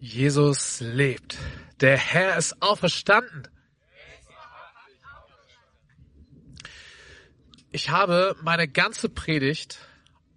[0.00, 1.36] Jesus lebt.
[1.80, 3.46] Der Herr ist auferstanden.
[7.70, 9.78] Ich habe meine ganze Predigt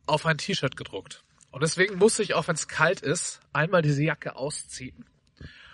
[0.06, 1.24] auf ein T-Shirt gedruckt.
[1.50, 5.06] Und deswegen muss ich, auch wenn es kalt ist, einmal diese Jacke ausziehen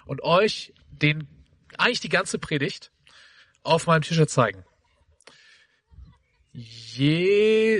[0.06, 1.28] und euch den,
[1.78, 2.92] eigentlich die ganze Predigt
[3.64, 4.64] auf meinem T-Shirt zeigen.
[6.54, 7.80] Jesus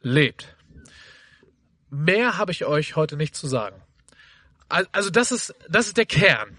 [0.00, 0.56] lebt.
[1.90, 3.82] Mehr habe ich euch heute nicht zu sagen.
[4.92, 6.56] Also das ist, das ist der Kern.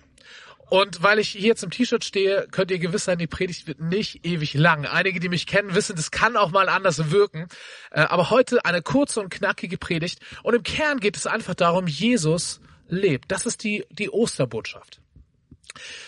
[0.70, 4.26] Und weil ich hier im T-Shirt stehe, könnt ihr gewiss sein, die Predigt wird nicht
[4.26, 4.86] ewig lang.
[4.86, 7.48] Einige, die mich kennen, wissen, das kann auch mal anders wirken.
[7.92, 10.20] Äh, aber heute eine kurze und knackige Predigt.
[10.42, 13.32] Und im Kern geht es einfach darum, Jesus lebt.
[13.32, 15.00] Das ist die, die Osterbotschaft.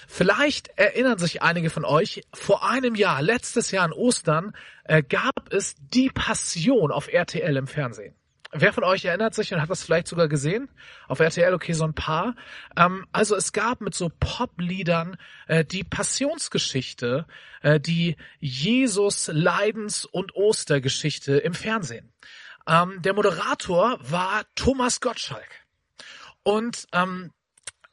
[0.07, 5.53] Vielleicht erinnern sich einige von euch, vor einem Jahr, letztes Jahr an Ostern, äh, gab
[5.53, 8.15] es die Passion auf RTL im Fernsehen.
[8.57, 10.69] Wer von euch erinnert sich und hat das vielleicht sogar gesehen?
[11.09, 12.35] Auf RTL, okay, so ein paar.
[12.77, 17.25] Ähm, also es gab mit so Popliedern äh, die Passionsgeschichte,
[17.61, 22.13] äh, die Jesus Leidens- und Ostergeschichte im Fernsehen.
[22.65, 25.49] Ähm, der Moderator war Thomas Gottschalk.
[26.43, 27.31] Und ähm,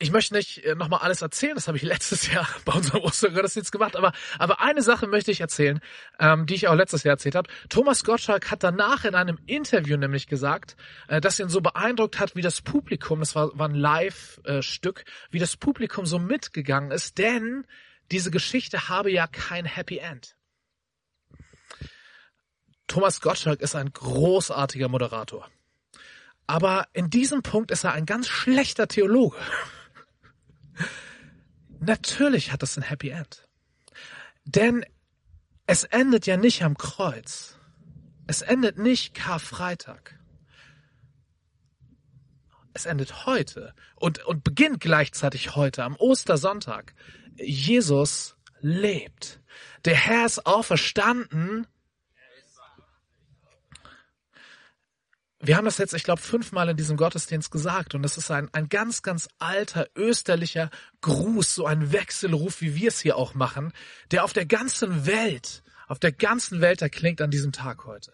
[0.03, 3.71] ich möchte nicht äh, nochmal alles erzählen, das habe ich letztes Jahr bei unserem Ostergottesdienst
[3.71, 5.81] gemacht, aber, aber eine Sache möchte ich erzählen,
[6.19, 7.49] ähm, die ich auch letztes Jahr erzählt habe.
[7.69, 10.77] Thomas Gottschalk hat danach in einem Interview nämlich gesagt,
[11.09, 15.39] äh, dass ihn so beeindruckt hat, wie das Publikum, das war, war ein Live-Stück, wie
[15.39, 17.65] das Publikum so mitgegangen ist, denn
[18.11, 20.37] diese Geschichte habe ja kein Happy End.
[22.89, 25.49] Thomas Gottschalk ist ein großartiger Moderator.
[26.47, 29.39] Aber in diesem Punkt ist er ein ganz schlechter Theologe.
[31.81, 33.49] Natürlich hat es ein Happy End.
[34.45, 34.85] Denn
[35.67, 37.59] es endet ja nicht am Kreuz.
[38.27, 40.19] Es endet nicht Karfreitag.
[42.75, 46.95] Es endet heute und, und beginnt gleichzeitig heute, am Ostersonntag.
[47.37, 49.41] Jesus lebt.
[49.85, 51.67] Der Herr ist auferstanden
[55.45, 58.49] wir haben das jetzt, ich glaube, fünfmal in diesem Gottesdienst gesagt und das ist ein,
[58.53, 60.71] ein ganz, ganz alter österlicher
[61.01, 63.73] Gruß, so ein Wechselruf, wie wir es hier auch machen,
[64.13, 68.13] der auf der ganzen Welt, auf der ganzen Welt erklingt an diesem Tag heute.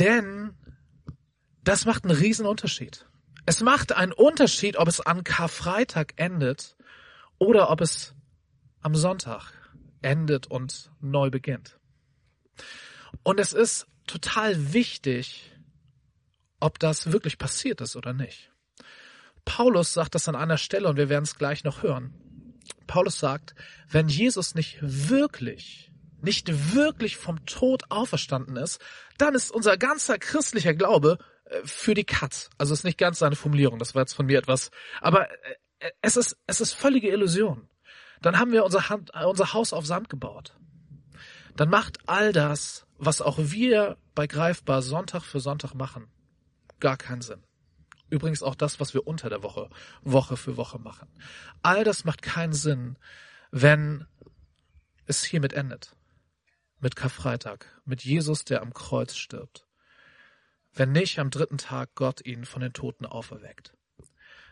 [0.00, 0.50] Denn
[1.62, 3.06] das macht einen riesen Unterschied.
[3.46, 6.76] Es macht einen Unterschied, ob es an Karfreitag endet
[7.38, 8.14] oder ob es
[8.80, 9.52] am Sonntag
[10.02, 11.78] endet und neu beginnt.
[13.22, 15.50] Und es ist total wichtig,
[16.60, 18.50] ob das wirklich passiert ist oder nicht.
[19.44, 22.14] Paulus sagt das an einer Stelle und wir werden es gleich noch hören.
[22.86, 23.54] Paulus sagt,
[23.88, 25.90] wenn Jesus nicht wirklich,
[26.20, 28.80] nicht wirklich vom Tod auferstanden ist,
[29.18, 32.50] dann ist unser ganzer christlicher Glaube äh, für die Katz.
[32.58, 36.16] Also ist nicht ganz seine Formulierung, das war jetzt von mir etwas, aber äh, es
[36.16, 37.68] ist, es ist völlige Illusion.
[38.20, 40.54] Dann haben wir unser, Hand, unser Haus auf Sand gebaut.
[41.56, 46.08] Dann macht all das, was auch wir bei Greifbar Sonntag für Sonntag machen,
[46.80, 47.42] gar keinen Sinn.
[48.10, 49.70] Übrigens auch das, was wir unter der Woche,
[50.02, 51.08] Woche für Woche machen.
[51.62, 52.98] All das macht keinen Sinn,
[53.52, 54.06] wenn
[55.06, 55.96] es hiermit endet.
[56.80, 59.66] Mit Karfreitag, mit Jesus, der am Kreuz stirbt.
[60.72, 63.74] Wenn nicht am dritten Tag Gott ihn von den Toten auferweckt.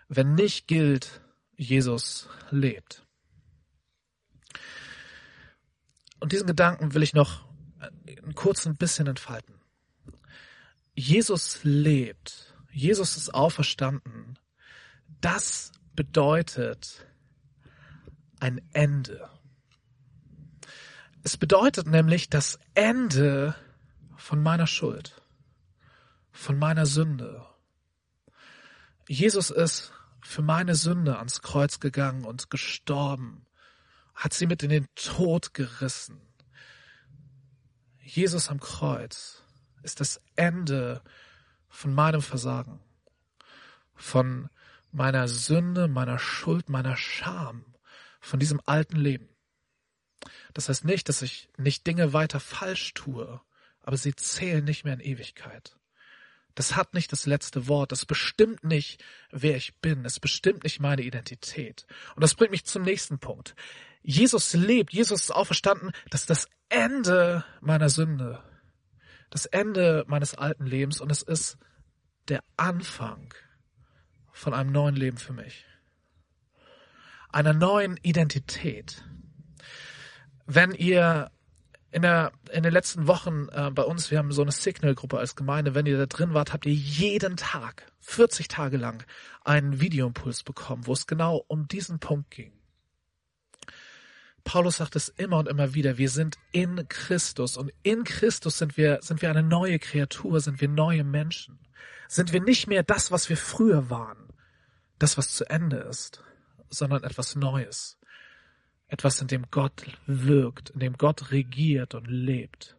[0.09, 1.21] Wenn nicht gilt,
[1.57, 3.08] Jesus lebt.
[6.21, 7.49] Und diesen Gedanken will ich noch
[8.35, 9.55] kurz ein bisschen entfalten.
[10.95, 12.55] Jesus lebt.
[12.71, 14.39] Jesus ist auferstanden.
[15.21, 17.07] Das bedeutet
[18.41, 19.29] ein Ende.
[21.23, 23.55] Es bedeutet nämlich das Ende
[24.17, 25.21] von meiner Schuld,
[26.31, 27.45] von meiner Sünde.
[29.09, 29.93] Jesus ist
[30.23, 33.47] für meine Sünde ans Kreuz gegangen und gestorben,
[34.19, 36.21] hat sie mit in den Tod gerissen.
[38.01, 39.45] Jesus am Kreuz
[39.85, 41.03] ist das Ende
[41.69, 42.81] von meinem Versagen,
[43.95, 44.51] von
[44.91, 47.65] meiner Sünde, meiner Schuld, meiner Scham,
[48.21, 49.29] von diesem alten Leben.
[50.53, 53.41] Das heißt nicht, dass ich nicht Dinge weiter falsch tue,
[53.83, 55.79] aber sie zählen nicht mehr in Ewigkeit.
[56.57, 57.93] Das hat nicht das letzte Wort.
[57.93, 59.01] Das bestimmt nicht,
[59.31, 60.05] wer ich bin.
[60.05, 61.87] Es bestimmt nicht meine Identität.
[62.17, 63.55] Und das bringt mich zum nächsten Punkt.
[64.03, 68.43] Jesus lebt, Jesus ist auferstanden, das ist das Ende meiner Sünde,
[69.31, 71.59] das Ende meines alten Lebens und es ist
[72.29, 73.35] der Anfang
[74.33, 75.65] von einem neuen Leben für mich,
[77.31, 79.05] einer neuen Identität.
[80.47, 81.31] Wenn ihr
[81.91, 85.37] in, der, in den letzten Wochen äh, bei uns, wir haben so eine Signal-Gruppe als
[85.37, 85.75] Gemeinde.
[85.75, 89.05] Wenn ihr da drin wart, habt ihr jeden Tag, 40 Tage lang,
[89.45, 92.53] einen Videoimpuls bekommen, wo es genau um diesen Punkt ging.
[94.45, 98.77] Paulus sagt es immer und immer wieder, wir sind in Christus und in Christus sind
[98.77, 101.59] wir, sind wir eine neue Kreatur, sind wir neue Menschen.
[102.09, 104.33] Sind wir nicht mehr das, was wir früher waren,
[104.99, 106.23] das, was zu Ende ist,
[106.71, 107.99] sondern etwas Neues.
[108.87, 112.79] Etwas, in dem Gott wirkt, in dem Gott regiert und lebt.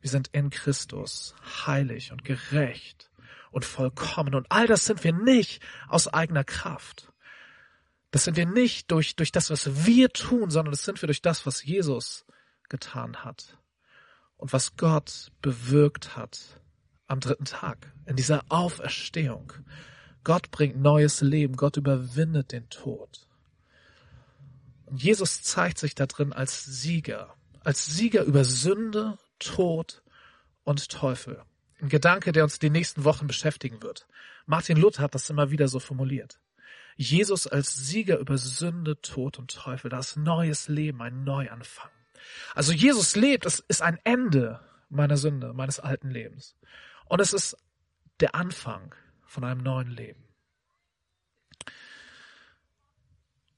[0.00, 1.34] Wir sind in Christus
[1.66, 3.10] heilig und gerecht
[3.50, 4.34] und vollkommen.
[4.34, 7.12] Und all das sind wir nicht aus eigener Kraft.
[8.10, 11.22] Das sind wir nicht durch, durch das, was wir tun, sondern das sind wir durch
[11.22, 12.24] das, was Jesus
[12.68, 13.58] getan hat.
[14.36, 16.60] Und was Gott bewirkt hat
[17.06, 19.52] am dritten Tag, in dieser Auferstehung.
[20.24, 23.28] Gott bringt neues Leben, Gott überwindet den Tod.
[24.86, 30.02] Und Jesus zeigt sich da drin als Sieger, als Sieger über Sünde, Tod
[30.64, 31.42] und Teufel.
[31.80, 34.06] Ein Gedanke, der uns die nächsten Wochen beschäftigen wird.
[34.46, 36.40] Martin Luther hat das immer wieder so formuliert.
[36.96, 41.90] Jesus als Sieger über Sünde, Tod und Teufel, das neues Leben, ein Neuanfang.
[42.54, 46.56] Also Jesus lebt, es ist ein Ende meiner Sünde, meines alten Lebens.
[47.04, 47.56] Und es ist
[48.20, 48.94] der Anfang
[49.26, 50.24] von einem neuen Leben.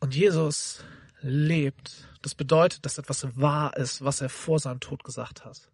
[0.01, 0.85] Und Jesus
[1.21, 5.71] lebt, das bedeutet, dass etwas wahr ist, was er vor seinem Tod gesagt hat.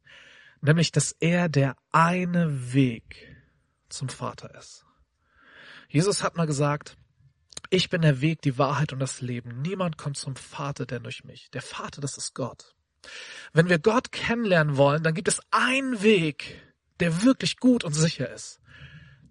[0.60, 3.36] Nämlich, dass er der eine Weg
[3.88, 4.84] zum Vater ist.
[5.88, 6.96] Jesus hat mal gesagt,
[7.74, 9.60] ich bin der Weg, die Wahrheit und das Leben.
[9.60, 11.50] Niemand kommt zum Vater denn durch mich.
[11.50, 12.74] Der Vater, das ist Gott.
[13.52, 16.62] Wenn wir Gott kennenlernen wollen, dann gibt es einen Weg,
[17.00, 18.60] der wirklich gut und sicher ist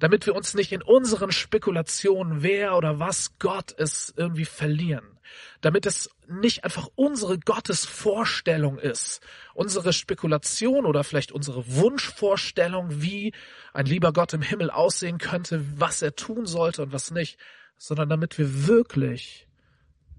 [0.04, 5.18] damit wir uns nicht in unseren Spekulationen, wer oder was Gott ist, irgendwie verlieren.
[5.62, 9.22] Damit es nicht einfach unsere Gottesvorstellung ist,
[9.54, 13.34] unsere Spekulation oder vielleicht unsere Wunschvorstellung, wie
[13.72, 17.40] ein lieber Gott im Himmel aussehen könnte, was er tun sollte und was nicht,
[17.78, 19.48] sondern damit wir wirklich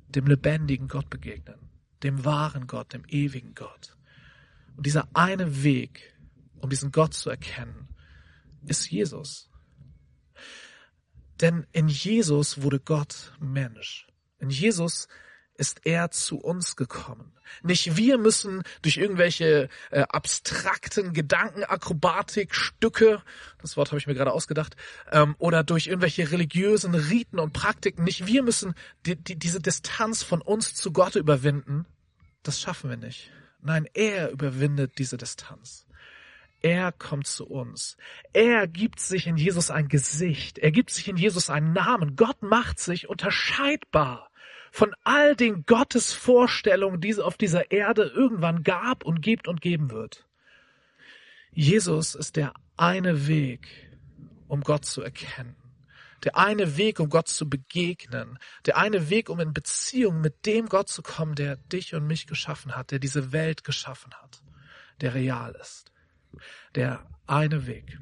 [0.09, 1.71] dem lebendigen Gott begegnen,
[2.03, 3.97] dem wahren Gott, dem ewigen Gott.
[4.77, 6.15] Und dieser eine Weg,
[6.61, 7.89] um diesen Gott zu erkennen,
[8.67, 9.51] ist Jesus.
[11.41, 14.07] Denn in Jesus wurde Gott Mensch.
[14.39, 15.09] In Jesus
[15.57, 17.35] ist er zu uns gekommen.
[17.63, 23.23] Nicht wir müssen durch irgendwelche äh, abstrakten Gedankenakrobatikstücke,
[23.61, 24.77] das Wort habe ich mir gerade ausgedacht,
[25.13, 28.75] ähm, oder durch irgendwelche religiösen Riten und Praktiken, nicht wir müssen
[29.07, 31.87] die, die, diese Distanz von uns zu Gott überwinden.
[32.43, 33.31] Das schaffen wir nicht.
[33.61, 35.87] Nein, er überwindet diese Distanz.
[36.61, 37.97] Er kommt zu uns.
[38.33, 40.59] Er gibt sich in Jesus ein Gesicht.
[40.59, 42.17] Er gibt sich in Jesus einen Namen.
[42.17, 44.31] Gott macht sich unterscheidbar
[44.75, 49.91] von all den Gottesvorstellungen, die es auf dieser Erde irgendwann gab und gibt und geben
[49.91, 50.27] wird.
[51.53, 53.69] Jesus ist der eine Weg,
[54.49, 55.57] um Gott zu erkennen.
[56.25, 58.39] Der eine Weg, um Gott zu begegnen.
[58.67, 62.27] Der eine Weg, um in Beziehung mit dem Gott zu kommen, der dich und mich
[62.27, 64.43] geschaffen hat, der diese Welt geschaffen hat,
[65.01, 65.93] der real ist
[66.75, 67.99] der eine Weg.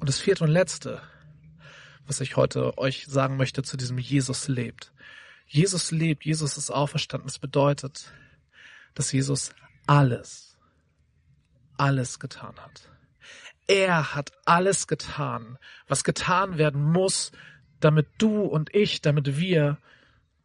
[0.00, 1.02] Und das vierte und letzte,
[2.06, 4.92] was ich heute euch sagen möchte zu diesem Jesus lebt.
[5.46, 7.26] Jesus lebt, Jesus ist auferstanden.
[7.26, 8.12] Das bedeutet,
[8.94, 9.54] dass Jesus
[9.86, 10.56] alles,
[11.76, 12.88] alles getan hat.
[13.66, 15.58] Er hat alles getan,
[15.88, 17.32] was getan werden muss,
[17.80, 19.78] damit du und ich, damit wir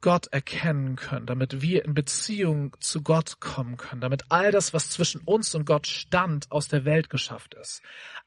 [0.02, 4.90] Gott erkennen können, damit wir in Beziehung zu Gott kommen können, damit all das, was
[4.90, 7.82] zwischen uns und Gott stand, aus der Welt geschafft ist.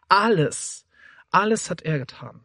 [0.08, 0.84] Alles,
[1.30, 2.42] alles hat er getan.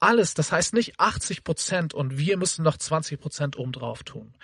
[0.00, 4.34] Alles, das heißt nicht 80 Prozent und wir müssen noch 20 Prozent obendrauf tun.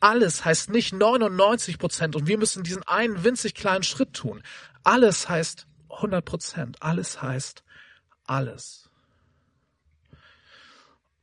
[0.00, 4.42] Alles heißt nicht 99 Prozent und wir müssen diesen einen winzig kleinen Schritt tun.
[4.82, 6.82] Alles heißt 100 Prozent.
[6.82, 7.62] Alles heißt
[8.24, 8.90] alles.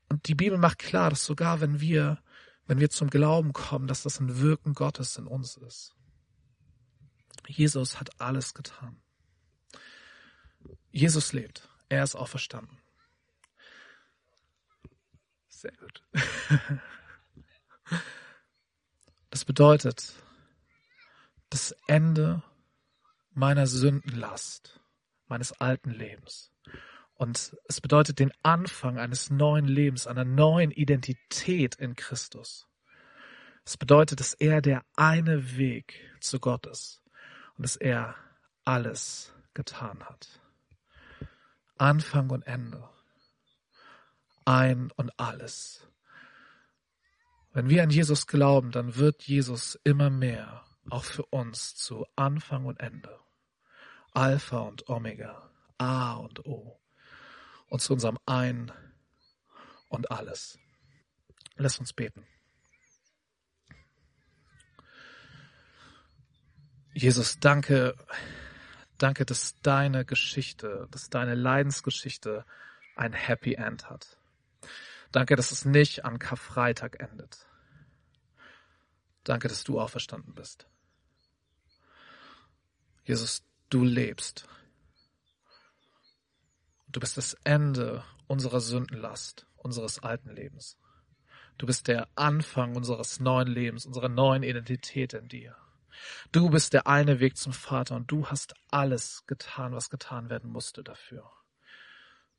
[0.08, 2.20] Und die Bibel macht klar, dass sogar wenn wir,
[2.66, 5.94] wenn wir zum Glauben kommen, dass das ein Wirken Gottes in uns ist.
[7.48, 9.02] Jesus hat alles getan.
[10.92, 11.68] Jesus lebt.
[11.90, 12.78] Er ist auferstanden.
[15.60, 16.04] Sehr gut.
[19.32, 20.14] Das bedeutet,
[21.52, 22.42] das Ende
[23.30, 24.80] meiner Sündenlast,
[25.28, 26.52] meines alten Lebens
[27.14, 32.68] und es bedeutet den Anfang eines neuen Lebens, einer neuen Identität in Christus.
[33.66, 37.04] Es bedeutet, dass er der eine Weg zu Gott ist
[37.56, 38.16] und dass er
[38.66, 40.42] alles getan hat.
[41.78, 42.90] Anfang und Ende.
[44.50, 45.88] Ein und alles.
[47.54, 52.66] Wenn wir an Jesus glauben, dann wird Jesus immer mehr auch für uns zu Anfang
[52.66, 53.20] und Ende,
[54.12, 56.80] Alpha und Omega, A und O
[57.68, 58.72] und zu unserem Ein
[59.88, 60.58] und alles.
[61.56, 62.26] Lass uns beten.
[66.96, 67.94] Jesus, danke,
[68.98, 72.48] danke, dass deine Geschichte, dass deine Leidensgeschichte
[72.96, 74.19] ein Happy End hat.
[75.12, 77.48] Danke, dass es nicht an Karfreitag endet.
[79.24, 80.68] Danke, dass du auferstanden bist.
[83.04, 84.48] Jesus, du lebst.
[86.88, 90.78] Du bist das Ende unserer Sündenlast, unseres alten Lebens.
[91.58, 95.56] Du bist der Anfang unseres neuen Lebens, unserer neuen Identität in dir.
[96.32, 100.52] Du bist der eine Weg zum Vater und du hast alles getan, was getan werden
[100.52, 101.30] musste dafür.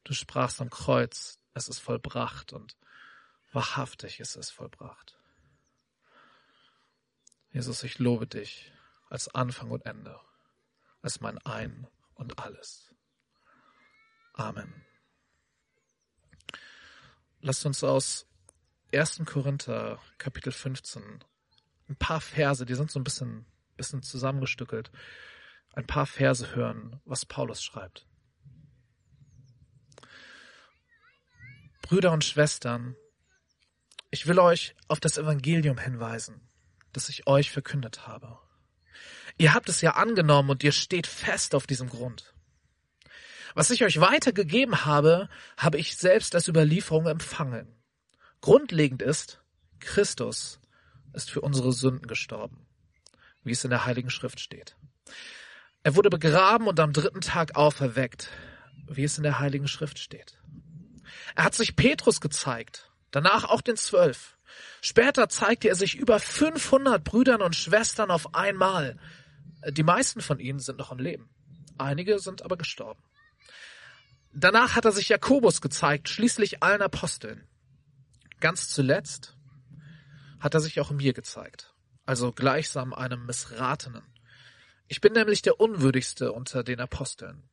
[0.05, 2.77] Du sprachst am Kreuz, es ist vollbracht und
[3.53, 5.19] wahrhaftig ist es vollbracht.
[7.53, 8.73] Jesus, ich lobe dich
[9.09, 10.21] als Anfang und Ende,
[11.03, 12.95] als mein Ein und alles.
[14.35, 14.85] Amen.
[17.41, 18.27] Lasst uns aus
[18.93, 19.23] 1.
[19.25, 21.25] Korinther Kapitel 15
[21.91, 23.45] ein paar Verse, die sind so ein bisschen,
[23.77, 24.91] bisschen zusammengestückelt,
[25.75, 28.07] ein paar Verse hören, was Paulus schreibt.
[31.91, 32.95] Brüder und Schwestern,
[34.13, 36.41] ich will euch auf das Evangelium hinweisen,
[36.93, 38.39] das ich euch verkündet habe.
[39.39, 42.33] Ihr habt es ja angenommen und ihr steht fest auf diesem Grund.
[43.57, 47.67] Was ich euch weitergegeben habe, habe ich selbst als Überlieferung empfangen.
[48.41, 49.43] Grundlegend ist,
[49.81, 50.61] Christus
[51.13, 52.69] ist für unsere Sünden gestorben,
[53.43, 54.77] wie es in der Heiligen Schrift steht.
[55.83, 58.29] Er wurde begraben und am dritten Tag auferweckt,
[58.87, 60.41] wie es in der Heiligen Schrift steht.
[61.35, 64.37] Er hat sich Petrus gezeigt, danach auch den Zwölf.
[64.81, 68.99] Später zeigte er sich über 500 Brüdern und Schwestern auf einmal.
[69.69, 71.29] Die meisten von ihnen sind noch am Leben.
[71.79, 73.03] Einige sind aber gestorben.
[74.33, 77.47] Danach hat er sich Jakobus gezeigt, schließlich allen Aposteln.
[78.39, 79.37] Ganz zuletzt
[80.39, 81.75] hat er sich auch mir gezeigt,
[82.07, 84.03] also gleichsam einem Missratenen.
[84.89, 87.49] Ich bin nämlich der Unwürdigste unter den Aposteln.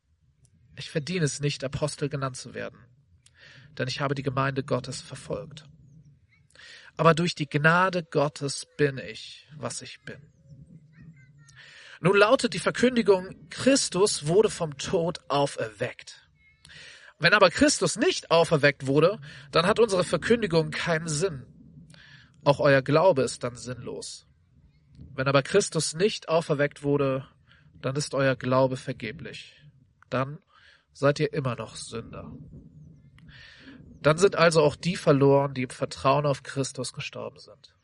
[0.76, 2.78] Ich verdiene es nicht, Apostel genannt zu werden,
[3.78, 5.64] denn ich habe die Gemeinde Gottes verfolgt.
[6.96, 10.20] Aber durch die Gnade Gottes bin ich, was ich bin.
[12.00, 16.28] Nun lautet die Verkündigung, Christus wurde vom Tod auferweckt.
[17.18, 19.18] Wenn aber Christus nicht auferweckt wurde,
[19.50, 21.44] dann hat unsere Verkündigung keinen Sinn.
[22.44, 24.26] Auch euer Glaube ist dann sinnlos.
[25.14, 27.26] Wenn aber Christus nicht auferweckt wurde,
[27.74, 29.54] dann ist euer Glaube vergeblich.
[30.10, 30.38] Dann
[30.92, 32.32] seid ihr immer noch Sünder.
[34.02, 37.74] Dann sind also auch die verloren, die im Vertrauen auf Christus gestorben sind.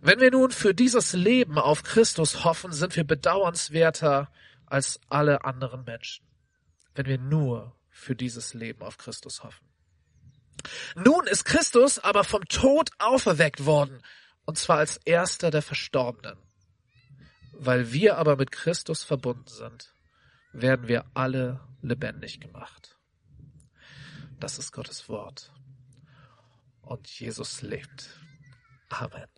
[0.00, 4.30] Wenn wir nun für dieses Leben auf Christus hoffen, sind wir bedauernswerter
[4.66, 6.26] als alle anderen Menschen.
[6.94, 9.66] Wenn wir nur für dieses Leben auf Christus hoffen.
[10.96, 14.02] Nun ist Christus aber vom Tod auferweckt worden,
[14.44, 16.38] und zwar als erster der Verstorbenen.
[17.52, 19.94] Weil wir aber mit Christus verbunden sind,
[20.52, 22.91] werden wir alle lebendig gemacht.
[24.42, 25.52] Das ist Gottes Wort.
[26.82, 28.08] Und Jesus lebt.
[28.88, 29.28] Amen.